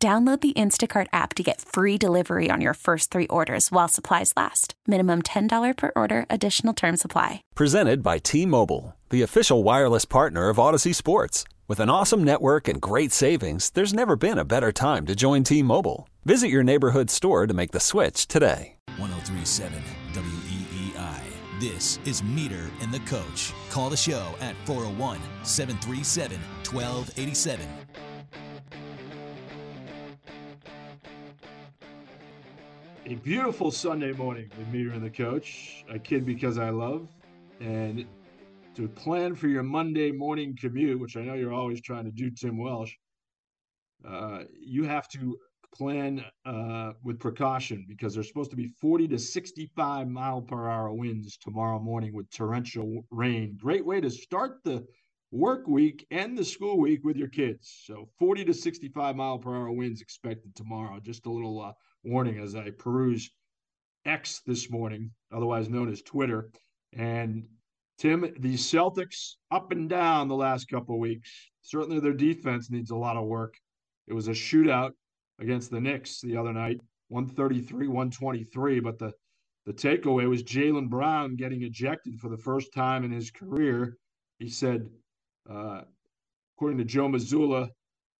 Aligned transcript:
Download 0.00 0.40
the 0.40 0.52
Instacart 0.52 1.08
app 1.12 1.34
to 1.34 1.42
get 1.42 1.60
free 1.60 1.98
delivery 1.98 2.50
on 2.50 2.60
your 2.60 2.74
first 2.74 3.10
three 3.10 3.26
orders 3.26 3.72
while 3.72 3.88
supplies 3.88 4.32
last. 4.36 4.74
Minimum 4.86 5.22
$10 5.22 5.76
per 5.76 5.90
order, 5.96 6.24
additional 6.30 6.72
term 6.72 6.96
supply. 6.96 7.42
Presented 7.56 8.00
by 8.00 8.18
T 8.18 8.46
Mobile, 8.46 8.94
the 9.10 9.22
official 9.22 9.64
wireless 9.64 10.04
partner 10.04 10.50
of 10.50 10.58
Audacy 10.58 10.94
Sports. 10.94 11.42
With 11.66 11.80
an 11.80 11.90
awesome 11.90 12.22
network 12.22 12.68
and 12.68 12.80
great 12.80 13.10
savings, 13.10 13.70
there's 13.70 13.92
never 13.92 14.14
been 14.14 14.38
a 14.38 14.44
better 14.44 14.70
time 14.70 15.04
to 15.06 15.16
join 15.16 15.42
T 15.42 15.64
Mobile. 15.64 16.08
Visit 16.24 16.46
your 16.46 16.62
neighborhood 16.62 17.10
store 17.10 17.48
to 17.48 17.54
make 17.54 17.72
the 17.72 17.80
switch 17.80 18.28
today. 18.28 18.76
1037 18.98 19.82
WEEI. 20.12 21.20
This 21.58 21.98
is 22.04 22.22
Meter 22.22 22.70
and 22.82 22.94
the 22.94 23.00
Coach. 23.00 23.52
Call 23.68 23.90
the 23.90 23.96
show 23.96 24.32
at 24.40 24.54
401 24.64 25.18
737 25.42 26.38
1287. 26.70 27.66
A 33.08 33.14
beautiful 33.14 33.70
Sunday 33.70 34.12
morning 34.12 34.50
with 34.58 34.68
Meter 34.68 34.90
and 34.90 35.02
the 35.02 35.08
Coach. 35.08 35.82
a 35.88 35.98
kid 35.98 36.26
because 36.26 36.58
I 36.58 36.68
love. 36.68 37.08
And 37.58 38.04
to 38.74 38.86
plan 38.86 39.34
for 39.34 39.48
your 39.48 39.62
Monday 39.62 40.12
morning 40.12 40.54
commute, 40.60 41.00
which 41.00 41.16
I 41.16 41.22
know 41.22 41.32
you're 41.32 41.54
always 41.54 41.80
trying 41.80 42.04
to 42.04 42.10
do, 42.10 42.30
Tim 42.30 42.58
Welsh, 42.58 42.92
uh, 44.06 44.40
you 44.60 44.84
have 44.84 45.08
to 45.12 45.38
plan 45.74 46.22
uh, 46.44 46.92
with 47.02 47.18
precaution 47.18 47.86
because 47.88 48.12
there's 48.12 48.28
supposed 48.28 48.50
to 48.50 48.58
be 48.58 48.66
40 48.78 49.08
to 49.08 49.18
65 49.18 50.06
mile 50.06 50.42
per 50.42 50.68
hour 50.68 50.92
winds 50.92 51.38
tomorrow 51.38 51.78
morning 51.78 52.12
with 52.12 52.30
torrential 52.30 53.06
rain. 53.10 53.56
Great 53.58 53.86
way 53.86 54.02
to 54.02 54.10
start 54.10 54.58
the 54.64 54.86
work 55.30 55.66
week 55.66 56.06
and 56.10 56.36
the 56.36 56.44
school 56.44 56.78
week 56.78 57.04
with 57.04 57.16
your 57.16 57.28
kids. 57.28 57.82
So 57.84 58.08
40 58.18 58.46
to 58.46 58.54
65 58.54 59.16
mile 59.16 59.38
per 59.38 59.54
hour 59.54 59.70
winds 59.70 60.00
expected 60.00 60.54
tomorrow. 60.54 61.00
Just 61.00 61.26
a 61.26 61.30
little 61.30 61.60
uh, 61.60 61.72
warning 62.04 62.38
as 62.38 62.54
I 62.54 62.70
peruse 62.70 63.30
X 64.04 64.40
this 64.46 64.70
morning, 64.70 65.10
otherwise 65.32 65.68
known 65.68 65.90
as 65.90 66.02
Twitter. 66.02 66.50
And 66.94 67.44
Tim, 67.98 68.20
the 68.38 68.54
Celtics 68.54 69.34
up 69.50 69.72
and 69.72 69.88
down 69.88 70.28
the 70.28 70.34
last 70.34 70.68
couple 70.68 70.94
of 70.94 71.00
weeks. 71.00 71.30
Certainly 71.62 72.00
their 72.00 72.14
defense 72.14 72.70
needs 72.70 72.90
a 72.90 72.96
lot 72.96 73.16
of 73.16 73.26
work. 73.26 73.54
It 74.06 74.14
was 74.14 74.28
a 74.28 74.32
shootout 74.32 74.92
against 75.38 75.70
the 75.70 75.80
Knicks 75.80 76.20
the 76.22 76.36
other 76.36 76.52
night, 76.52 76.80
133, 77.08 77.88
123. 77.88 78.80
But 78.80 78.98
the, 78.98 79.12
the 79.66 79.72
takeaway 79.74 80.28
was 80.28 80.42
Jaylen 80.42 80.88
Brown 80.88 81.36
getting 81.36 81.62
ejected 81.62 82.18
for 82.18 82.30
the 82.30 82.38
first 82.38 82.72
time 82.72 83.04
in 83.04 83.10
his 83.10 83.30
career. 83.30 83.98
He 84.38 84.48
said, 84.48 84.88
according 85.48 86.78
to 86.78 86.84
Joe 86.84 87.08
Mazzulla, 87.08 87.70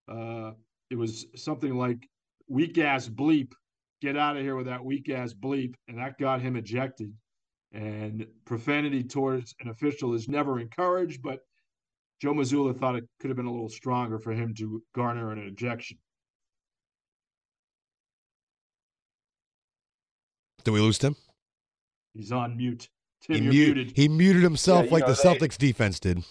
uh, 0.09 0.53
it 0.91 0.97
was 0.97 1.27
something 1.37 1.75
like 1.77 2.09
weak 2.49 2.79
ass 2.79 3.09
bleep 3.09 3.53
get 4.01 4.17
out 4.17 4.37
of 4.37 4.43
here 4.43 4.55
with 4.55 4.67
that 4.67 4.85
weak 4.85 5.11
ass 5.11 5.35
bleep. 5.35 5.75
And 5.89 5.99
that 5.99 6.19
got 6.19 6.41
him 6.41 6.57
ejected. 6.57 7.13
And 7.73 8.27
profanity 8.45 9.03
towards 9.03 9.55
an 9.61 9.69
official 9.69 10.15
is 10.15 10.29
never 10.29 10.61
encouraged, 10.61 11.21
but 11.23 11.41
Joe 12.23 12.33
Mazzulla 12.33 12.77
thought 12.79 12.97
it 12.97 13.05
could 13.21 13.29
have 13.29 13.37
been 13.37 13.47
a 13.47 13.51
little 13.53 13.69
stronger 13.69 14.19
for 14.19 14.33
him 14.33 14.55
to 14.55 14.83
garner 14.95 15.31
an 15.33 15.39
ejection. 15.39 15.99
Did 20.65 20.71
we 20.73 20.81
lose 20.81 20.99
Tim? 20.99 21.17
He's 22.15 22.33
on 22.33 22.57
mute. 22.57 22.89
Tim, 23.23 23.37
he, 23.37 23.43
you're 23.43 23.53
mute, 23.53 23.77
muted. 23.77 23.97
he 23.97 24.09
muted 24.09 24.43
himself 24.43 24.81
Yeah, 24.81 24.85
you 24.87 24.91
like 24.93 25.07
know, 25.07 25.13
the 25.15 25.23
they- 25.23 25.35
Celtics 25.49 25.59
defense 25.59 26.01
did. 26.01 26.25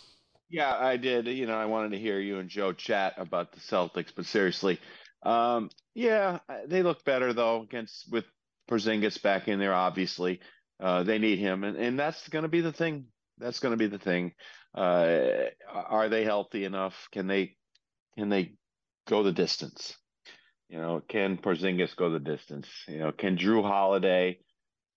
Yeah, 0.49 0.75
I 0.77 0.97
did. 0.97 1.27
You 1.27 1.45
know, 1.45 1.57
I 1.57 1.65
wanted 1.65 1.91
to 1.91 1.99
hear 1.99 2.19
you 2.19 2.39
and 2.39 2.49
Joe 2.49 2.73
chat 2.73 3.15
about 3.17 3.51
the 3.51 3.59
Celtics, 3.59 4.13
but 4.15 4.25
seriously, 4.25 4.79
um, 5.23 5.69
yeah, 5.93 6.39
they 6.67 6.83
look 6.83 7.03
better 7.03 7.33
though 7.33 7.63
against 7.63 8.11
with 8.11 8.25
Porzingis 8.69 9.21
back 9.21 9.47
in 9.47 9.59
there. 9.59 9.73
Obviously, 9.73 10.39
uh, 10.79 11.03
they 11.03 11.17
need 11.19 11.39
him, 11.39 11.63
and 11.63 11.77
and 11.77 11.99
that's 11.99 12.29
going 12.29 12.43
to 12.43 12.49
be 12.49 12.61
the 12.61 12.71
thing. 12.71 13.07
That's 13.39 13.59
going 13.59 13.73
to 13.73 13.77
be 13.77 13.87
the 13.87 13.99
thing. 13.99 14.33
Uh, 14.75 15.47
are 15.73 16.09
they 16.09 16.23
healthy 16.23 16.63
enough? 16.63 17.09
Can 17.11 17.27
they 17.27 17.57
can 18.17 18.29
they 18.29 18.55
go 19.07 19.23
the 19.23 19.33
distance? 19.33 19.97
You 20.69 20.79
know, 20.79 21.01
can 21.07 21.37
Porzingis 21.37 21.95
go 21.95 22.11
the 22.11 22.19
distance? 22.19 22.67
You 22.87 22.99
know, 22.99 23.11
can 23.11 23.37
Jrue 23.37 23.63
Holiday 23.63 24.39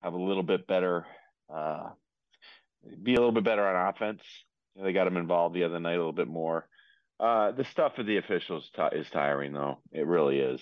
have 0.02 0.14
a 0.14 0.22
little 0.22 0.42
bit 0.42 0.66
better, 0.66 1.06
uh, 1.54 1.90
be 3.02 3.14
a 3.14 3.18
little 3.18 3.32
bit 3.32 3.44
better 3.44 3.66
on 3.66 3.88
offense? 3.94 4.22
You 4.75 4.82
know, 4.82 4.86
they 4.86 4.92
got 4.92 5.06
him 5.06 5.16
involved 5.16 5.54
the 5.54 5.64
other 5.64 5.81
night 5.81 5.94
a 5.94 5.98
little 5.98 6.12
bit 6.12 6.28
more. 6.28 6.69
Uh, 7.19 7.53
the 7.53 7.64
stuff 7.64 7.98
of 7.98 8.06
the 8.06 8.16
officials 8.16 8.70
ti 8.75 8.97
is 8.97 9.10
tiring, 9.10 9.53
though. 9.53 9.78
It 9.92 10.06
really 10.06 10.38
is. 10.38 10.60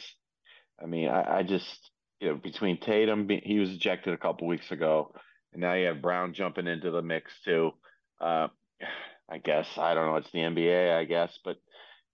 I 0.83 0.87
mean, 0.87 1.09
I, 1.09 1.39
I 1.39 1.43
just, 1.43 1.91
you 2.21 2.29
know, 2.29 2.35
between 2.37 2.81
Tatum, 2.81 3.29
he 3.29 3.59
was 3.59 3.71
ejected 3.71 4.13
a 4.15 4.19
couple 4.19 4.49
weeks 4.49 4.71
ago, 4.71 5.15
and 5.53 5.61
now 5.61 5.75
you 5.75 5.87
have 5.87 6.03
Brown 6.03 6.35
jumping 6.35 6.67
into 6.67 6.91
the 6.91 7.03
mix 7.03 7.33
too. 7.45 7.73
Uh, 8.21 8.49
I 9.31 9.39
guess 9.39 9.67
I 9.77 9.95
don't 9.95 10.07
know. 10.07 10.17
It's 10.17 10.31
the 10.33 10.39
NBA, 10.39 10.97
I 10.97 11.05
guess, 11.05 11.39
but 11.45 11.59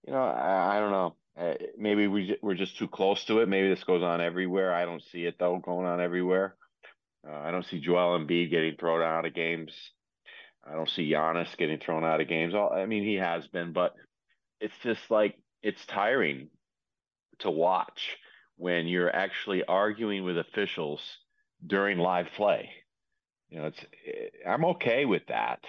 you 0.05 0.13
know, 0.13 0.21
I, 0.21 0.77
I 0.77 0.79
don't 0.79 0.91
know. 0.91 1.15
Uh, 1.37 1.53
maybe 1.77 2.07
we 2.07 2.37
we're 2.41 2.55
just 2.55 2.77
too 2.77 2.87
close 2.87 3.23
to 3.25 3.39
it. 3.39 3.49
Maybe 3.49 3.69
this 3.69 3.83
goes 3.83 4.03
on 4.03 4.21
everywhere. 4.21 4.73
I 4.73 4.85
don't 4.85 5.03
see 5.11 5.25
it 5.25 5.35
though 5.39 5.59
going 5.63 5.87
on 5.87 6.01
everywhere. 6.01 6.55
Uh, 7.27 7.35
I 7.35 7.51
don't 7.51 7.65
see 7.65 7.79
Joel 7.79 8.19
Embiid 8.19 8.51
getting 8.51 8.75
thrown 8.77 9.01
out 9.01 9.25
of 9.25 9.33
games. 9.33 9.71
I 10.65 10.73
don't 10.73 10.89
see 10.89 11.09
Giannis 11.11 11.55
getting 11.57 11.79
thrown 11.79 12.03
out 12.03 12.21
of 12.21 12.27
games. 12.27 12.55
I 12.55 12.85
mean, 12.85 13.03
he 13.03 13.15
has 13.15 13.47
been, 13.47 13.73
but 13.73 13.95
it's 14.59 14.77
just 14.83 15.11
like 15.11 15.37
it's 15.61 15.85
tiring 15.85 16.49
to 17.39 17.51
watch 17.51 18.17
when 18.55 18.87
you're 18.87 19.13
actually 19.13 19.63
arguing 19.65 20.23
with 20.23 20.37
officials 20.37 21.01
during 21.65 21.97
live 21.99 22.27
play. 22.35 22.71
You 23.49 23.59
know, 23.59 23.67
it's 23.67 23.85
eh, 24.05 24.29
I'm 24.47 24.65
okay 24.65 25.05
with 25.05 25.27
that, 25.27 25.65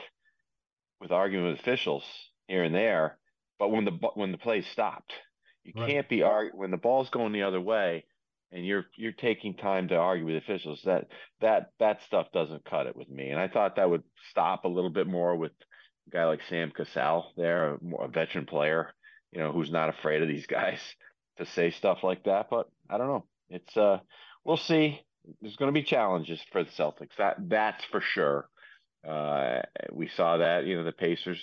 with 1.00 1.12
arguing 1.12 1.46
with 1.50 1.60
officials 1.60 2.04
here 2.48 2.64
and 2.64 2.74
there, 2.74 3.18
but 3.58 3.68
when 3.70 3.84
the 3.84 3.92
when 4.14 4.32
the 4.32 4.38
play 4.38 4.62
stopped, 4.62 5.12
you 5.64 5.74
Right. 5.74 5.86
can't 5.86 6.08
be 6.08 6.18
argu- 6.18 6.54
when 6.54 6.70
the 6.70 6.76
ball's 6.76 7.10
going 7.10 7.32
the 7.32 7.42
other 7.42 7.60
way 7.60 8.06
and 8.52 8.64
you're 8.64 8.86
you're 8.96 9.12
taking 9.12 9.54
time 9.54 9.88
to 9.88 9.96
argue 9.96 10.26
with 10.26 10.36
officials. 10.36 10.80
That 10.84 11.08
that 11.40 11.72
that 11.78 12.02
stuff 12.02 12.28
doesn't 12.32 12.64
cut 12.64 12.86
it 12.86 12.96
with 12.96 13.08
me. 13.08 13.30
And 13.30 13.40
I 13.40 13.48
thought 13.48 13.76
that 13.76 13.90
would 13.90 14.04
stop 14.30 14.64
a 14.64 14.68
little 14.68 14.90
bit 14.90 15.06
more 15.06 15.36
with 15.36 15.52
a 16.06 16.10
guy 16.10 16.24
like 16.24 16.40
Sam 16.48 16.70
Cassell 16.70 17.32
there, 17.36 17.74
a, 17.74 17.78
a 18.04 18.08
veteran 18.08 18.46
player, 18.46 18.92
you 19.32 19.40
know, 19.40 19.52
who's 19.52 19.70
not 19.70 19.88
afraid 19.88 20.22
of 20.22 20.28
these 20.28 20.46
guys 20.48 20.80
to 21.38 21.46
say 21.46 21.70
stuff 21.70 21.98
like 22.02 22.24
that. 22.24 22.48
But 22.50 22.68
I 22.88 22.98
don't 22.98 23.08
know. 23.08 23.24
It's 23.50 23.76
uh, 23.76 23.98
we'll 24.44 24.56
see. 24.56 25.00
There's 25.40 25.56
going 25.56 25.72
to 25.74 25.80
be 25.80 25.84
challenges 25.84 26.40
for 26.52 26.62
the 26.62 26.70
Celtics. 26.70 27.16
That 27.18 27.36
that's 27.48 27.84
for 27.86 28.00
sure. 28.00 28.48
Uh, 29.06 29.62
we 29.92 30.08
saw 30.08 30.38
that. 30.38 30.66
You 30.66 30.76
know, 30.76 30.84
the 30.84 30.92
Pacers, 30.92 31.40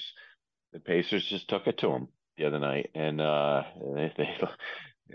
the 0.71 0.79
Pacers 0.79 1.25
just 1.25 1.49
took 1.49 1.67
it 1.67 1.77
to 1.79 1.87
them 1.87 2.07
the 2.37 2.45
other 2.45 2.59
night, 2.59 2.91
and 2.95 3.21
uh, 3.21 3.63
they, 3.95 4.13
they, 4.17 4.37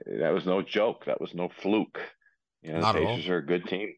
that 0.07 0.31
was 0.33 0.47
no 0.47 0.63
joke. 0.63 1.05
That 1.07 1.21
was 1.21 1.35
no 1.35 1.49
fluke. 1.49 1.99
You 2.63 2.73
know, 2.73 2.81
Not 2.81 2.93
the 2.95 3.01
at 3.01 3.07
all. 3.07 3.17
Pacers 3.17 3.29
are 3.31 3.39
a 3.39 3.47
good 3.47 3.67
team. 3.67 3.95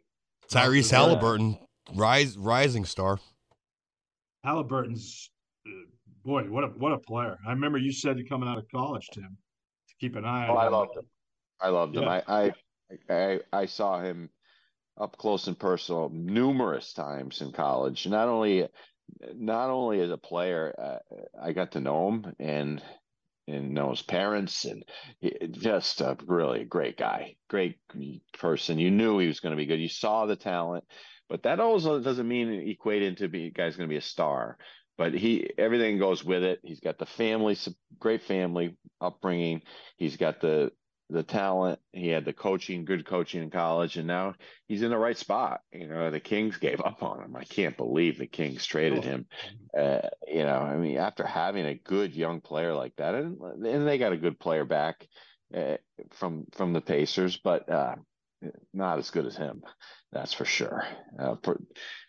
Tyrese 0.53 0.93
Haliburton, 0.93 1.59
rise 1.94 2.37
rising 2.37 2.85
star. 2.85 3.19
Haliburton's, 4.44 5.31
uh, 5.67 5.70
boy, 6.25 6.43
what 6.44 6.65
a 6.65 6.69
what 6.69 6.93
a 6.93 6.99
player. 6.99 7.38
I 7.47 7.50
remember 7.50 7.79
you 7.79 7.93
said 7.93 8.17
coming 8.29 8.49
out 8.49 8.59
of 8.59 8.65
college, 8.70 9.09
Tim, 9.12 9.37
to 9.88 9.94
keep 10.00 10.17
an 10.17 10.25
eye 10.25 10.49
Oh, 10.49 10.53
on 10.56 10.59
I 10.59 10.67
him. 10.67 10.73
loved 10.73 10.97
him. 10.97 11.05
I 11.61 11.69
loved 11.69 11.97
him. 11.97 12.09
I, 12.09 12.23
I 12.26 12.53
I 13.09 13.41
I 13.53 13.67
saw 13.67 14.00
him 14.00 14.31
up 14.99 15.17
close 15.19 15.47
and 15.47 15.59
personal 15.59 16.11
numerous 16.12 16.93
times 16.93 17.41
in 17.43 17.53
college. 17.53 18.06
Not 18.06 18.29
only 18.29 18.69
not 19.35 19.70
only 19.70 20.00
as 20.00 20.11
a 20.11 20.17
player, 20.19 20.75
uh, 20.79 20.99
I 21.41 21.53
got 21.53 21.73
to 21.73 21.81
know 21.81 22.09
him 22.09 22.35
and 22.38 22.82
and 23.52 23.75
know 23.75 23.91
his 23.91 24.02
parents 24.02 24.64
and 24.64 24.85
just 25.52 26.00
a 26.00 26.17
really 26.26 26.64
great 26.64 26.97
guy, 26.97 27.37
great 27.49 27.76
person. 28.38 28.79
You 28.79 28.91
knew 28.91 29.19
he 29.19 29.26
was 29.26 29.41
going 29.41 29.52
to 29.52 29.56
be 29.56 29.67
good. 29.67 29.81
You 29.81 29.88
saw 29.88 30.26
the 30.26 30.37
talent, 30.37 30.85
but 31.29 31.43
that 31.44 31.61
also 31.61 32.00
doesn't 32.00 32.29
mean 32.29 32.69
equate 32.69 33.02
into 33.02 33.29
be 33.29 33.50
guy's 33.50 33.76
going 33.76 33.88
to 33.88 33.93
be 33.93 33.99
a 33.99 34.02
star. 34.02 34.56
But 34.99 35.14
he 35.14 35.50
everything 35.56 35.99
goes 35.99 36.23
with 36.23 36.43
it. 36.43 36.61
He's 36.62 36.81
got 36.81 36.99
the 36.99 37.06
family, 37.06 37.56
great 37.99 38.23
family 38.23 38.76
upbringing. 39.00 39.62
He's 39.96 40.17
got 40.17 40.41
the 40.41 40.73
the 41.11 41.23
talent, 41.23 41.79
he 41.93 42.09
had 42.09 42.25
the 42.25 42.33
coaching, 42.33 42.85
good 42.85 43.05
coaching 43.05 43.43
in 43.43 43.51
college, 43.51 43.97
and 43.97 44.07
now 44.07 44.35
he's 44.69 44.83
in 44.83 44.91
the 44.91 44.99
right 44.99 45.17
spot. 45.17 45.61
You 45.73 45.89
know, 45.89 46.11
the 46.11 46.21
Kings 46.21 46.57
gave 46.57 46.81
up 46.81 47.03
on 47.03 47.23
him. 47.23 47.37
I 47.37 47.45
can't 47.45 47.77
believe 47.77 48.19
the 48.19 48.27
Kings 48.27 48.65
traded 48.65 49.05
him. 49.05 49.27
Uh, 49.77 50.01
you 50.27 50.45
know, 50.45 50.59
I 50.59 50.77
mean, 50.77 50.97
after 50.97 51.27
having 51.27 51.67
a 51.67 51.75
good 51.75 52.15
young 52.15 52.41
player 52.41 52.75
like 52.75 52.97
that, 52.97 53.15
and, 53.15 53.41
and 53.41 53.87
they 53.87 53.99
got 53.99 54.12
a 54.12 54.17
good 54.17 54.39
player 54.39 54.65
back 54.65 55.07
uh, 55.55 55.77
from 56.12 56.47
from 56.53 56.73
the 56.73 56.81
Pacers, 56.81 57.37
but 57.37 57.69
uh, 57.69 57.97
not 58.73 58.99
as 58.99 59.11
good 59.11 59.27
as 59.27 59.37
him. 59.37 59.63
That's 60.13 60.33
for 60.33 60.45
sure. 60.45 60.85
Uh, 61.19 61.37
for, 61.43 61.61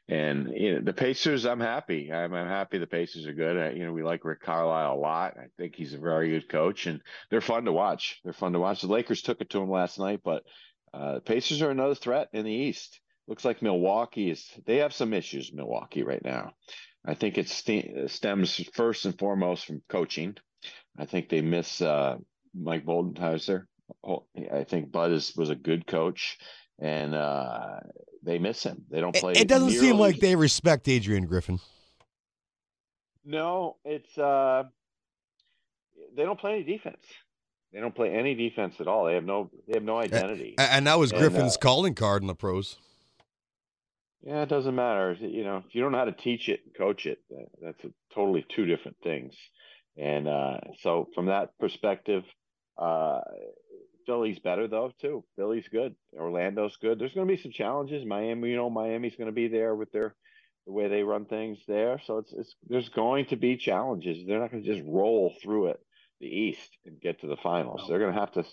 and 0.08 0.50
you 0.56 0.74
know, 0.74 0.82
the 0.82 0.94
Pacers, 0.94 1.46
I'm 1.46 1.60
happy. 1.60 2.12
I'm, 2.12 2.34
I'm 2.34 2.48
happy 2.48 2.78
the 2.78 2.88
Pacers 2.88 3.28
are 3.28 3.34
good. 3.34 3.78
You 3.78 3.86
know, 3.86 3.94
we 3.94 4.04
like 4.04 4.26
Rick 4.26 4.42
Carlisle 4.42 4.96
a 4.96 5.00
lot. 5.00 5.38
I 5.38 5.48
think 5.58 5.76
he's 5.76 5.94
a 5.94 6.00
very 6.00 6.32
good 6.32 6.50
coach, 6.50 6.88
and 6.88 7.02
they're 7.30 7.42
fun 7.42 7.66
to 7.66 7.72
watch. 7.72 8.20
They're 8.24 8.34
fun 8.34 8.54
to 8.54 8.60
watch. 8.60 8.82
The 8.82 8.88
Lakers 8.88 9.22
took 9.22 9.42
it 9.42 9.50
to 9.52 9.62
him 9.62 9.70
last 9.70 10.00
night, 10.00 10.22
but 10.24 10.44
uh, 10.94 11.16
the 11.16 11.22
Pacers 11.22 11.62
are 11.62 11.72
another 11.72 11.96
threat 11.96 12.30
in 12.34 12.44
the 12.44 12.52
East. 12.52 13.00
Looks 13.28 13.46
like 13.46 13.62
Milwaukee 13.62 14.32
is. 14.32 14.50
They 14.66 14.78
have 14.78 14.94
some 14.94 15.14
issues, 15.14 15.54
Milwaukee, 15.54 16.04
right 16.04 16.24
now. 16.24 16.52
I 17.06 17.14
think 17.14 17.38
it 17.38 17.48
st- 17.48 18.10
stems 18.10 18.60
first 18.74 19.06
and 19.06 19.18
foremost 19.18 19.66
from 19.66 19.82
coaching. 19.88 20.36
I 20.98 21.06
think 21.06 21.30
they 21.30 21.42
miss 21.42 21.82
uh, 21.82 22.18
Mike 22.54 22.86
Budenholzer. 22.86 23.66
Oh, 24.04 24.24
I 24.54 24.64
think 24.64 24.92
Bud 24.92 25.12
is, 25.12 25.34
was 25.36 25.50
a 25.50 25.56
good 25.56 25.88
coach 25.88 26.38
and 26.82 27.14
uh, 27.14 27.80
they 28.24 28.40
miss 28.40 28.64
him. 28.64 28.84
They 28.90 29.00
don't 29.00 29.16
play. 29.16 29.34
It, 29.34 29.42
it 29.42 29.48
doesn't 29.48 29.70
nearly. 29.70 29.88
seem 29.88 29.98
like 29.98 30.20
they 30.20 30.36
respect 30.36 30.88
Adrian 30.88 31.26
Griffin. 31.28 31.60
No, 33.24 33.78
it's 33.86 34.18
uh, 34.18 34.64
they 36.16 36.24
don't 36.24 36.40
play 36.40 36.54
any 36.54 36.64
defense. 36.64 37.04
They 37.72 37.80
don't 37.80 37.96
play 37.96 38.10
any 38.10 38.36
defense 38.36 38.76
at 38.80 38.88
all. 38.88 39.06
They 39.06 39.14
have 39.14 39.24
no. 39.24 39.52
They 39.68 39.76
have 39.76 39.84
no 39.84 39.98
identity. 39.98 40.56
And, 40.58 40.72
and 40.72 40.88
that 40.88 40.98
was 41.00 41.12
Griffin's 41.12 41.56
uh, 41.56 41.60
calling 41.60 41.94
card 41.94 42.24
in 42.24 42.28
the 42.28 42.36
pros. 42.36 42.78
Yeah, 44.24 44.42
it 44.42 44.50
doesn't 44.50 44.76
matter. 44.76 45.16
You 45.20 45.44
know, 45.44 45.64
if 45.66 45.74
you 45.74 45.82
don't 45.82 45.92
know 45.92 46.00
how 46.00 46.06
to 46.06 46.12
teach 46.12 46.50
it 46.50 46.62
and 46.66 46.76
coach 46.76 47.06
it, 47.06 47.20
that's 47.62 47.84
a, 47.84 47.90
totally 48.14 48.46
two 48.56 48.66
different 48.66 48.98
things. 49.04 49.34
And 49.98 50.28
uh, 50.28 50.58
so, 50.80 51.08
from 51.14 51.28
that 51.28 51.58
perspective, 51.60 52.24
uh, 52.78 53.22
Philly's 54.06 54.40
better 54.40 54.68
though 54.68 54.92
too. 55.00 55.24
Philly's 55.36 55.68
good. 55.68 55.96
Orlando's 56.18 56.78
good. 56.78 57.00
There's 57.00 57.14
going 57.14 57.28
to 57.28 57.36
be 57.36 57.42
some 57.42 57.52
challenges. 57.52 58.06
Miami, 58.06 58.50
you 58.50 58.56
know, 58.56 58.70
Miami's 58.70 59.16
going 59.16 59.28
to 59.28 59.34
be 59.34 59.48
there 59.48 59.76
with 59.76 59.92
their 59.92 60.16
the 60.68 60.74
way 60.74 60.88
they 60.88 61.04
run 61.04 61.26
things 61.26 61.60
there. 61.68 62.00
So 62.06 62.20
it's 62.20 62.34
it's 62.34 62.56
there's 62.68 62.90
going 62.90 63.26
to 63.28 63.36
be 63.36 63.58
challenges. 63.58 64.26
They're 64.26 64.40
not 64.40 64.52
going 64.52 64.64
to 64.64 64.74
just 64.74 64.88
roll 64.88 65.34
through 65.42 65.68
it 65.68 65.80
the 66.20 66.28
East 66.28 66.78
and 66.86 67.02
get 67.02 67.22
to 67.22 67.28
the 67.28 67.38
finals. 67.38 67.82
No. 67.82 67.88
They're 67.90 68.00
going 68.00 68.14
to 68.14 68.20
have 68.20 68.32
to 68.34 68.46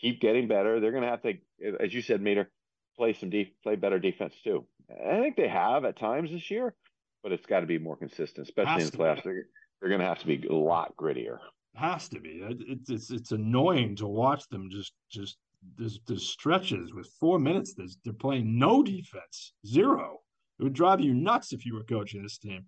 keep 0.00 0.20
getting 0.20 0.48
better. 0.48 0.80
They're 0.80 0.92
going 0.92 1.02
to 1.02 1.10
have 1.10 1.22
to, 1.22 1.34
as 1.80 1.92
you 1.92 2.00
said, 2.00 2.22
Meter, 2.22 2.48
play 2.96 3.12
some 3.12 3.30
deep, 3.30 3.56
play 3.62 3.76
better 3.76 3.98
defense 3.98 4.34
too. 4.42 4.64
I 4.90 5.20
think 5.20 5.36
they 5.36 5.48
have 5.48 5.84
at 5.84 5.98
times 5.98 6.30
this 6.30 6.50
year, 6.50 6.74
but 7.22 7.32
it's 7.32 7.46
got 7.46 7.60
to 7.60 7.66
be 7.66 7.78
more 7.78 7.96
consistent, 7.96 8.46
especially 8.46 8.84
in 8.84 8.90
the 8.90 8.96
playoffs. 8.96 9.24
They're, 9.24 9.46
they're 9.80 9.90
going 9.90 10.00
to 10.00 10.06
have 10.06 10.20
to 10.20 10.26
be 10.26 10.46
a 10.46 10.54
lot 10.54 10.96
grittier 10.96 11.38
has 11.76 12.08
to 12.10 12.20
be. 12.20 12.40
It's 12.42 12.90
it's 12.90 13.10
it's 13.10 13.32
annoying 13.32 13.96
to 13.96 14.06
watch 14.06 14.48
them 14.48 14.68
just 14.70 14.92
just 15.10 15.36
there's 15.76 16.00
there's 16.06 16.28
stretches 16.28 16.92
with 16.92 17.08
four 17.20 17.38
minutes. 17.38 17.74
There's, 17.74 17.98
they're 18.04 18.12
playing 18.12 18.58
no 18.58 18.82
defense, 18.82 19.52
zero. 19.66 20.18
It 20.58 20.62
would 20.62 20.72
drive 20.72 21.00
you 21.00 21.14
nuts 21.14 21.52
if 21.52 21.66
you 21.66 21.74
were 21.74 21.84
coaching 21.84 22.22
this 22.22 22.38
team. 22.38 22.64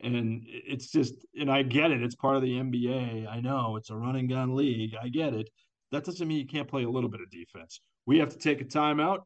And 0.00 0.42
it's 0.46 0.90
just, 0.90 1.14
and 1.38 1.50
I 1.50 1.62
get 1.62 1.90
it. 1.90 2.02
It's 2.02 2.14
part 2.14 2.36
of 2.36 2.42
the 2.42 2.52
NBA. 2.52 3.26
I 3.26 3.40
know 3.40 3.76
it's 3.76 3.90
a 3.90 3.96
running 3.96 4.28
gun 4.28 4.54
league. 4.54 4.94
I 5.00 5.08
get 5.08 5.32
it. 5.32 5.48
That 5.90 6.04
doesn't 6.04 6.28
mean 6.28 6.38
you 6.38 6.46
can't 6.46 6.68
play 6.68 6.84
a 6.84 6.90
little 6.90 7.08
bit 7.08 7.22
of 7.22 7.30
defense. 7.30 7.80
We 8.04 8.18
have 8.18 8.28
to 8.28 8.38
take 8.38 8.60
a 8.60 8.64
timeout. 8.64 9.20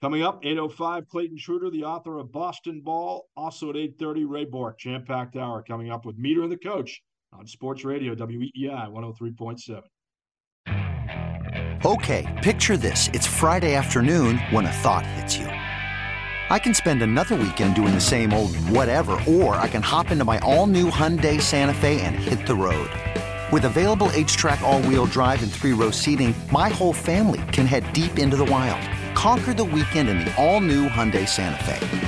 Coming 0.00 0.22
up, 0.22 0.44
805, 0.44 1.08
Clayton 1.08 1.38
Schroeder, 1.38 1.70
the 1.70 1.84
author 1.84 2.18
of 2.18 2.32
Boston 2.32 2.80
Ball. 2.80 3.28
Also 3.36 3.68
at 3.68 3.76
830, 3.76 4.24
Ray 4.24 4.44
Bourque, 4.44 4.78
jam-packed 4.78 5.36
hour 5.36 5.62
coming 5.62 5.90
up 5.90 6.06
with 6.06 6.16
Meter 6.16 6.42
and 6.42 6.52
the 6.52 6.56
Coach 6.56 7.02
on 7.32 7.46
Sports 7.46 7.84
Radio 7.84 8.14
WEEI 8.14 8.90
103.7. 8.90 9.82
Okay, 11.84 12.40
picture 12.42 12.76
this. 12.76 13.08
It's 13.12 13.26
Friday 13.26 13.74
afternoon 13.74 14.38
when 14.50 14.66
a 14.66 14.72
thought 14.72 15.06
hits 15.06 15.36
you. 15.36 15.46
I 15.46 16.58
can 16.58 16.72
spend 16.74 17.02
another 17.02 17.36
weekend 17.36 17.74
doing 17.74 17.94
the 17.94 18.00
same 18.00 18.32
old 18.32 18.56
whatever, 18.56 19.12
or 19.28 19.54
I 19.56 19.68
can 19.68 19.82
hop 19.82 20.10
into 20.10 20.24
my 20.24 20.38
all 20.38 20.66
new 20.66 20.90
Hyundai 20.90 21.40
Santa 21.40 21.74
Fe 21.74 22.00
and 22.00 22.16
hit 22.16 22.46
the 22.46 22.54
road. 22.54 22.90
With 23.52 23.64
available 23.64 24.08
HTRAC, 24.08 24.60
all 24.62 24.82
wheel 24.82 25.06
drive, 25.06 25.42
and 25.42 25.52
three 25.52 25.72
row 25.72 25.90
seating, 25.90 26.34
my 26.50 26.68
whole 26.70 26.92
family 26.92 27.42
can 27.52 27.66
head 27.66 27.90
deep 27.92 28.18
into 28.18 28.36
the 28.36 28.46
wild. 28.46 28.80
Conquer 29.14 29.54
the 29.54 29.64
weekend 29.64 30.08
in 30.08 30.18
the 30.18 30.34
all 30.36 30.60
new 30.60 30.88
Hyundai 30.88 31.28
Santa 31.28 31.62
Fe. 31.64 32.07